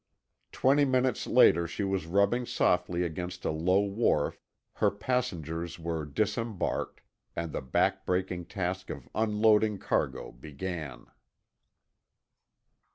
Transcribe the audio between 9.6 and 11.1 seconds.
cargo began.